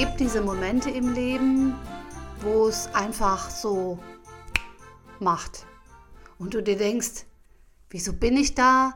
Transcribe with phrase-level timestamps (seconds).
[0.00, 1.74] Gibt diese Momente im Leben,
[2.40, 3.98] wo es einfach so
[5.18, 5.66] macht
[6.38, 7.26] und du dir denkst,
[7.90, 8.94] wieso bin ich da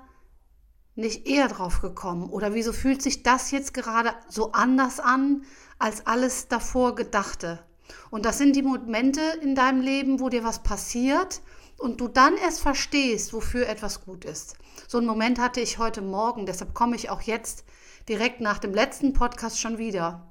[0.94, 2.30] nicht eher drauf gekommen?
[2.30, 5.42] Oder wieso fühlt sich das jetzt gerade so anders an
[5.78, 7.62] als alles davor gedachte?
[8.08, 11.42] Und das sind die Momente in deinem Leben, wo dir was passiert
[11.76, 14.56] und du dann erst verstehst, wofür etwas gut ist.
[14.88, 17.66] So einen Moment hatte ich heute Morgen, deshalb komme ich auch jetzt
[18.08, 20.30] direkt nach dem letzten Podcast schon wieder.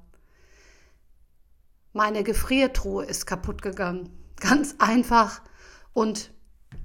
[1.96, 4.10] Meine Gefriertruhe ist kaputt gegangen.
[4.40, 5.40] Ganz einfach
[5.92, 6.32] und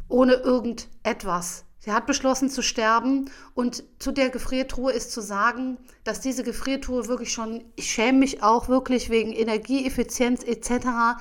[0.07, 1.65] ohne irgendetwas.
[1.79, 7.07] Sie hat beschlossen zu sterben und zu der Gefriertruhe ist zu sagen, dass diese Gefriertruhe
[7.07, 11.19] wirklich schon, ich schäme mich auch wirklich wegen Energieeffizienz etc.,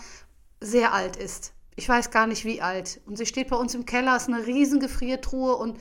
[0.61, 1.55] sehr alt ist.
[1.75, 3.01] Ich weiß gar nicht wie alt.
[3.07, 5.79] Und sie steht bei uns im Keller, ist eine riesen Gefriertruhe und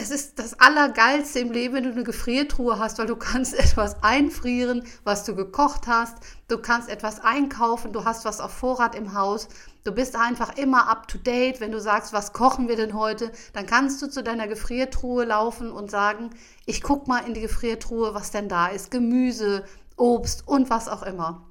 [0.00, 4.02] es ist das Allergeilste im Leben, wenn du eine Gefriertruhe hast, weil du kannst etwas
[4.02, 6.16] einfrieren, was du gekocht hast.
[6.48, 9.48] Du kannst etwas einkaufen, du hast was auf Vorrat im Haus.
[9.84, 11.60] Du bist einfach immer up to date.
[11.60, 15.70] Wenn du sagst, was kochen wir denn heute, dann kannst du zu deiner Gefriertruhe laufen
[15.70, 16.30] und sagen,
[16.64, 18.90] ich guck mal in die Gefriertruhe, was denn da ist.
[18.90, 19.64] Gemüse,
[19.96, 21.49] Obst und was auch immer.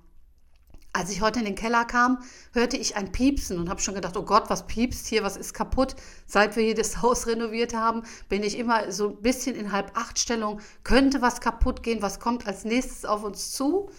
[0.91, 2.19] Als ich heute in den Keller kam,
[2.51, 5.53] hörte ich ein Piepsen und habe schon gedacht, oh Gott, was piepst hier, was ist
[5.53, 5.95] kaputt?
[6.25, 10.61] Seit wir hier das Haus renoviert haben, bin ich immer so ein bisschen in Halb-Acht-Stellung,
[10.83, 13.89] könnte was kaputt gehen, was kommt als nächstes auf uns zu?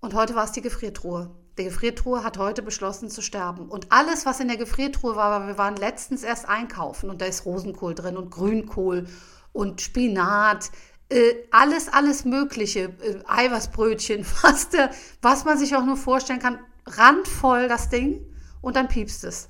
[0.00, 1.30] Und heute war es die Gefriertruhe.
[1.58, 3.68] Die Gefriertruhe hat heute beschlossen zu sterben.
[3.68, 7.26] Und alles, was in der Gefriertruhe war, weil wir waren letztens erst einkaufen und da
[7.26, 9.06] ist Rosenkohl drin und Grünkohl
[9.52, 10.70] und Spinat,
[11.14, 14.90] äh, alles, alles Mögliche, äh, Eiweißbrötchen, was, der,
[15.22, 18.20] was man sich auch nur vorstellen kann, randvoll das Ding
[18.60, 19.48] und dann piepst es.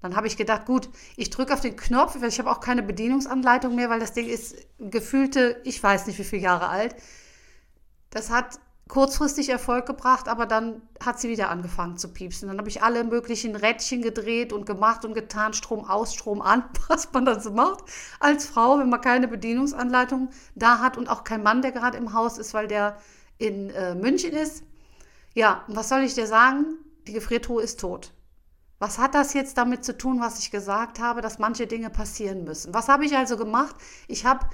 [0.00, 2.82] Dann habe ich gedacht, gut, ich drücke auf den Knopf, weil ich habe auch keine
[2.82, 6.94] Bedienungsanleitung mehr, weil das Ding ist gefühlte, ich weiß nicht wie viele Jahre alt.
[8.10, 12.48] Das hat kurzfristig Erfolg gebracht, aber dann hat sie wieder angefangen zu piepsen.
[12.48, 16.64] Dann habe ich alle möglichen Rädchen gedreht und gemacht und getan, Strom aus, Strom an,
[16.88, 17.84] was man dann so macht
[18.20, 22.12] als Frau, wenn man keine Bedienungsanleitung da hat und auch kein Mann, der gerade im
[22.12, 22.96] Haus ist, weil der
[23.38, 24.64] in äh, München ist.
[25.34, 26.76] Ja, was soll ich dir sagen?
[27.06, 28.12] Die Gefriertruhe ist tot.
[28.78, 32.44] Was hat das jetzt damit zu tun, was ich gesagt habe, dass manche Dinge passieren
[32.44, 32.74] müssen?
[32.74, 33.74] Was habe ich also gemacht?
[34.08, 34.46] Ich habe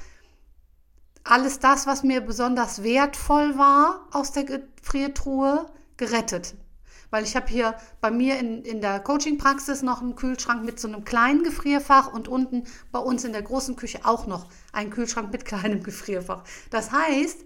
[1.24, 5.66] alles das, was mir besonders wertvoll war aus der Gefriertruhe,
[5.96, 6.54] gerettet.
[7.10, 10.88] Weil ich habe hier bei mir in, in der Coaching-Praxis noch einen Kühlschrank mit so
[10.88, 15.32] einem kleinen Gefrierfach und unten bei uns in der großen Küche auch noch einen Kühlschrank
[15.32, 16.44] mit kleinem Gefrierfach.
[16.70, 17.44] Das heißt,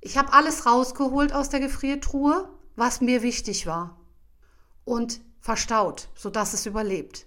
[0.00, 3.98] ich habe alles rausgeholt aus der Gefriertruhe, was mir wichtig war.
[4.84, 7.26] Und verstaut, sodass es überlebt.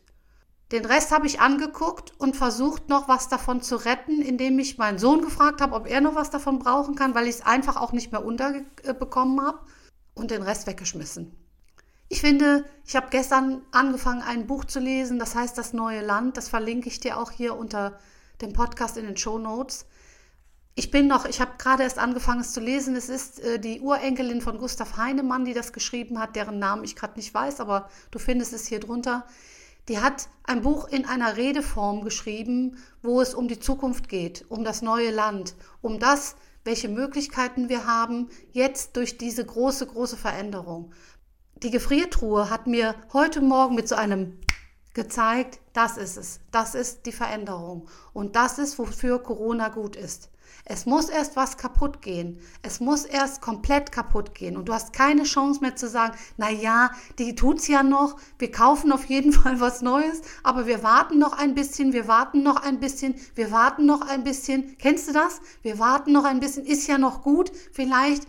[0.72, 5.00] Den Rest habe ich angeguckt und versucht noch was davon zu retten, indem ich meinen
[5.00, 7.92] Sohn gefragt habe, ob er noch was davon brauchen kann, weil ich es einfach auch
[7.92, 9.60] nicht mehr unterbekommen habe
[10.14, 11.36] und den Rest weggeschmissen.
[12.08, 16.38] Ich finde, ich habe gestern angefangen, ein Buch zu lesen, das heißt Das neue Land.
[16.38, 18.00] Das verlinke ich dir auch hier unter
[18.42, 19.86] dem Podcast in den Show Notes.
[20.76, 22.96] Ich bin noch, ich habe gerade erst angefangen, es zu lesen.
[22.96, 26.96] Es ist äh, die Urenkelin von Gustav Heinemann, die das geschrieben hat, deren Namen ich
[26.96, 29.26] gerade nicht weiß, aber du findest es hier drunter
[29.88, 34.64] die hat ein Buch in einer Redeform geschrieben, wo es um die Zukunft geht, um
[34.64, 40.92] das neue Land, um das, welche Möglichkeiten wir haben jetzt durch diese große, große Veränderung.
[41.64, 44.38] Die Gefriertruhe hat mir heute Morgen mit so einem
[44.94, 50.30] gezeigt, das ist es, das ist die Veränderung und das ist, wofür Corona gut ist.
[50.66, 52.42] Es muss erst was kaputt gehen.
[52.62, 54.58] Es muss erst komplett kaputt gehen.
[54.58, 58.18] Und du hast keine Chance mehr zu sagen, na ja, die tut's ja noch.
[58.40, 62.44] Wir kaufen auf jeden Fall was Neues, aber wir warten noch ein bisschen, wir warten
[62.44, 64.78] noch ein bisschen, wir warten noch ein bisschen.
[64.80, 65.40] Kennst du das?
[65.62, 67.54] Wir warten noch ein bisschen, ist ja noch gut.
[67.72, 68.28] Vielleicht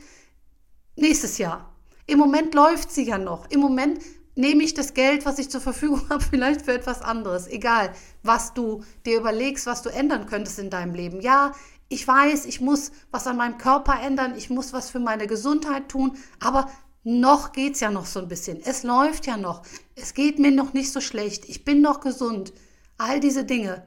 [0.94, 1.74] nächstes Jahr.
[2.06, 3.50] Im Moment läuft sie ja noch.
[3.50, 4.00] Im Moment
[4.34, 7.46] nehme ich das Geld, was ich zur Verfügung habe, vielleicht für etwas anderes.
[7.46, 7.92] Egal,
[8.22, 11.20] was du dir überlegst, was du ändern könntest in deinem Leben.
[11.20, 11.52] Ja,
[11.88, 15.88] ich weiß, ich muss was an meinem Körper ändern, ich muss was für meine Gesundheit
[15.88, 16.70] tun, aber
[17.02, 18.60] noch geht es ja noch so ein bisschen.
[18.62, 19.62] Es läuft ja noch.
[19.96, 21.48] Es geht mir noch nicht so schlecht.
[21.48, 22.52] Ich bin noch gesund.
[22.98, 23.86] All diese Dinge.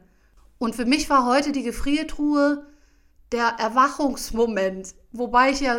[0.58, 2.66] Und für mich war heute die Gefriertruhe
[3.32, 4.96] der Erwachungsmoment.
[5.12, 5.78] Wobei ich ja,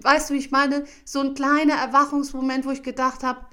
[0.00, 3.46] weißt du, wie ich meine, so ein kleiner Erwachungsmoment, wo ich gedacht habe,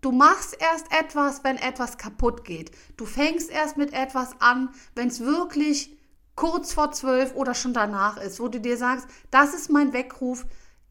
[0.00, 2.70] du machst erst etwas, wenn etwas kaputt geht.
[2.96, 5.96] Du fängst erst mit etwas an, wenn es wirklich
[6.34, 10.46] kurz vor zwölf oder schon danach ist, wo du dir sagst, das ist mein Weckruf,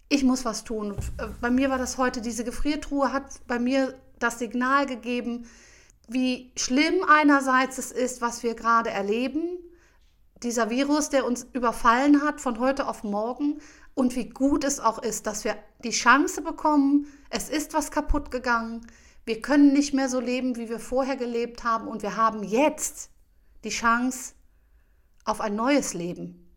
[0.09, 0.95] ich muss was tun.
[1.41, 5.47] Bei mir war das heute, diese Gefriertruhe hat bei mir das Signal gegeben,
[6.07, 9.57] wie schlimm einerseits es ist, was wir gerade erleben,
[10.43, 13.59] dieser Virus, der uns überfallen hat von heute auf morgen,
[13.95, 18.31] und wie gut es auch ist, dass wir die Chance bekommen, es ist was kaputt
[18.31, 18.85] gegangen,
[19.25, 23.09] wir können nicht mehr so leben, wie wir vorher gelebt haben, und wir haben jetzt
[23.63, 24.33] die Chance,
[25.25, 26.49] auf ein neues Leben.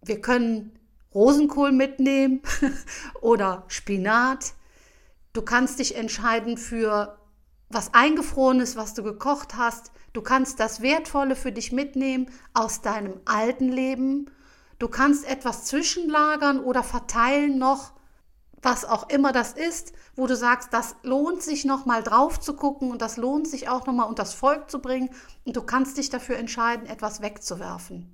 [0.00, 0.78] Wir können
[1.12, 2.42] Rosenkohl mitnehmen
[3.20, 4.54] oder Spinat.
[5.32, 7.18] Du kannst dich entscheiden für
[7.70, 9.90] was eingefrorenes, was du gekocht hast.
[10.12, 14.30] Du kannst das Wertvolle für dich mitnehmen aus deinem alten Leben.
[14.78, 17.93] Du kannst etwas zwischenlagern oder verteilen noch,
[18.64, 22.54] was auch immer das ist, wo du sagst, das lohnt sich noch mal drauf zu
[22.54, 25.10] gucken und das lohnt sich auch noch mal unter das Volk zu bringen
[25.44, 28.10] und du kannst dich dafür entscheiden, etwas wegzuwerfen.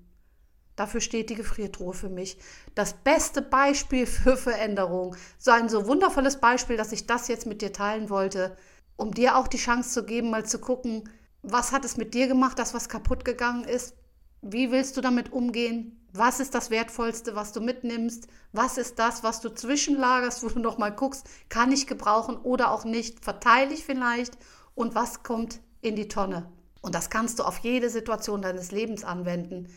[0.76, 2.38] Dafür steht die Gefriertruhe für mich.
[2.74, 5.14] Das beste Beispiel für Veränderung.
[5.38, 8.56] So ein so wundervolles Beispiel, dass ich das jetzt mit dir teilen wollte,
[8.96, 11.08] um dir auch die Chance zu geben, mal zu gucken,
[11.42, 13.94] was hat es mit dir gemacht, das was kaputt gegangen ist?
[14.42, 15.99] Wie willst du damit umgehen?
[16.12, 18.26] Was ist das Wertvollste, was du mitnimmst?
[18.52, 22.84] Was ist das, was du zwischenlagerst, wo du nochmal guckst, kann ich gebrauchen oder auch
[22.84, 23.24] nicht?
[23.24, 24.36] Verteile ich vielleicht?
[24.74, 26.50] Und was kommt in die Tonne?
[26.82, 29.68] Und das kannst du auf jede Situation deines Lebens anwenden.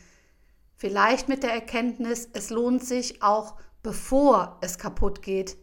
[0.76, 5.58] Vielleicht mit der Erkenntnis, es lohnt sich auch, bevor es kaputt geht,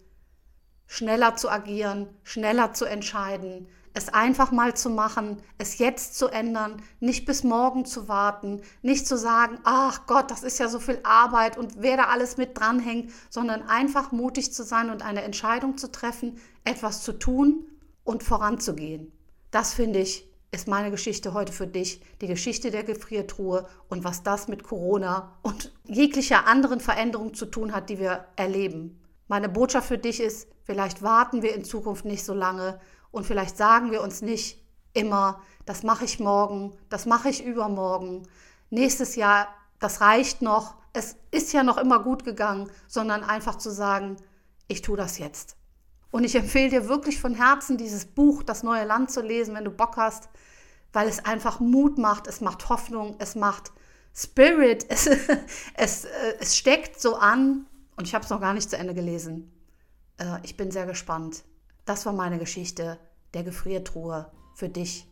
[0.86, 6.82] schneller zu agieren, schneller zu entscheiden, es einfach mal zu machen, es jetzt zu ändern,
[7.00, 11.00] nicht bis morgen zu warten, nicht zu sagen, ach Gott, das ist ja so viel
[11.02, 15.76] Arbeit und wer da alles mit dranhängt, sondern einfach mutig zu sein und eine Entscheidung
[15.76, 17.66] zu treffen, etwas zu tun
[18.04, 19.12] und voranzugehen.
[19.50, 24.22] Das finde ich ist meine Geschichte heute für dich, die Geschichte der Gefriertruhe und was
[24.22, 29.00] das mit Corona und jeglicher anderen Veränderung zu tun hat, die wir erleben.
[29.28, 33.56] Meine Botschaft für dich ist, vielleicht warten wir in Zukunft nicht so lange und vielleicht
[33.56, 34.62] sagen wir uns nicht
[34.92, 38.26] immer, das mache ich morgen, das mache ich übermorgen,
[38.70, 39.48] nächstes Jahr,
[39.78, 44.16] das reicht noch, es ist ja noch immer gut gegangen, sondern einfach zu sagen,
[44.68, 45.56] ich tue das jetzt.
[46.10, 49.64] Und ich empfehle dir wirklich von Herzen, dieses Buch Das neue Land zu lesen, wenn
[49.64, 50.28] du Bock hast,
[50.92, 53.70] weil es einfach Mut macht, es macht Hoffnung, es macht
[54.12, 55.08] Spirit, es,
[55.74, 56.08] es, äh,
[56.40, 57.66] es steckt so an.
[57.96, 59.52] Und ich habe es noch gar nicht zu Ende gelesen.
[60.18, 61.44] Äh, ich bin sehr gespannt.
[61.84, 62.98] Das war meine Geschichte
[63.34, 65.08] der Gefriertruhe für dich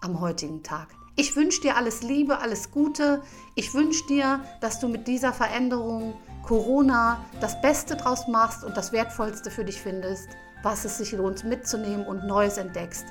[0.00, 0.88] am heutigen Tag.
[1.18, 3.22] Ich wünsche dir alles Liebe, alles Gute.
[3.54, 6.14] Ich wünsche dir, dass du mit dieser Veränderung
[6.44, 10.28] Corona das Beste draus machst und das Wertvollste für dich findest,
[10.62, 13.06] was es sich lohnt mitzunehmen und Neues entdeckst.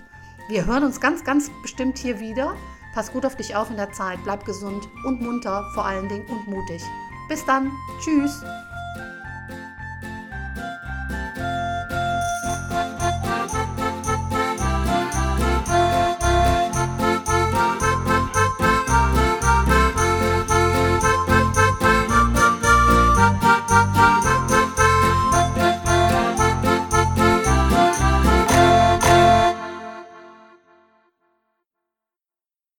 [0.47, 2.55] Wir hören uns ganz, ganz bestimmt hier wieder.
[2.93, 6.27] Pass gut auf dich auf in der Zeit, bleib gesund und munter vor allen Dingen
[6.27, 6.81] und mutig.
[7.27, 8.43] Bis dann, tschüss.